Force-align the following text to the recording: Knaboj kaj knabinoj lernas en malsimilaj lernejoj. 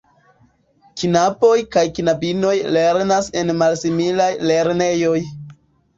Knaboj 1.01 1.59
kaj 1.75 1.83
knabinoj 1.99 2.55
lernas 2.77 3.31
en 3.43 3.55
malsimilaj 3.61 4.31
lernejoj. 4.53 5.17